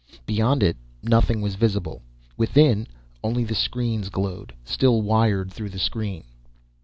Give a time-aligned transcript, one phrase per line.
[0.25, 2.01] Beyond it, nothing was visible.
[2.35, 2.87] Within,
[3.23, 6.23] only the screens glowed still, wired through the screen.